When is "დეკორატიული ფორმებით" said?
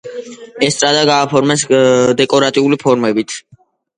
2.21-3.37